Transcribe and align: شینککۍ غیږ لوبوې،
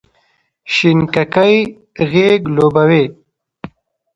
شینککۍ 0.73 1.55
غیږ 2.11 2.41
لوبوې، 2.55 3.03